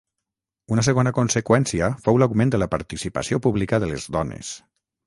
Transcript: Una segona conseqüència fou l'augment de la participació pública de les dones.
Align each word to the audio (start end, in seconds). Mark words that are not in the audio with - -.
Una 0.75 0.83
segona 0.87 1.13
conseqüència 1.17 1.91
fou 2.07 2.19
l'augment 2.23 2.55
de 2.57 2.63
la 2.63 2.71
participació 2.75 3.45
pública 3.49 3.83
de 3.87 3.93
les 3.95 4.11
dones. 4.19 4.57